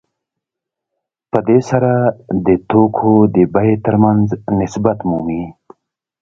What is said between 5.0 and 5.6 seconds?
مومي